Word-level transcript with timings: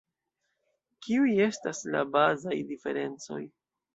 Kiuj 1.07 1.33
estas 1.49 1.83
la 1.95 2.01
bazaj 2.17 2.57
diferencoj? 2.71 3.41